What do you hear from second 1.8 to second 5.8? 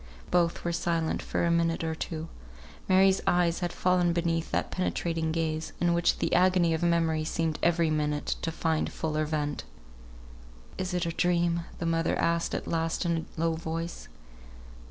or two. Mary's eyes had fallen beneath that penetrating gaze,